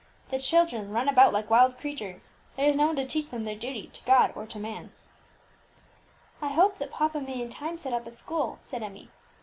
The 0.29 0.39
children 0.39 0.89
run 0.89 1.07
about 1.07 1.31
like 1.31 1.51
wild 1.51 1.77
creatures; 1.77 2.33
there 2.57 2.67
is 2.67 2.75
no 2.75 2.87
one 2.87 2.95
to 2.95 3.05
teach 3.05 3.29
them 3.29 3.43
their 3.43 3.53
duty 3.55 3.85
to 3.85 4.03
God 4.03 4.33
or 4.35 4.47
to 4.47 4.57
man." 4.57 4.91
"I 6.41 6.47
hope 6.49 6.79
that 6.79 6.89
papa 6.89 7.19
may 7.21 7.39
in 7.39 7.51
time 7.51 7.77
set 7.77 7.93
up 7.93 8.07
a 8.07 8.09
school," 8.09 8.57
said 8.61 8.81
Emmie. 8.81 9.11